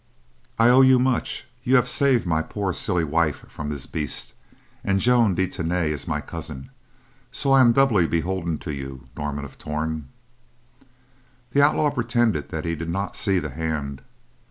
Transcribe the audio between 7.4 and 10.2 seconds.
I am doubly beholden to you, Norman of Torn."